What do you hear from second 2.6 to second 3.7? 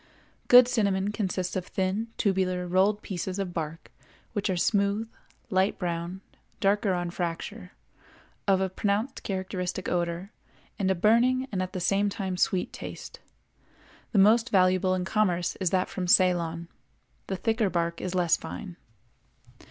rolled pieces of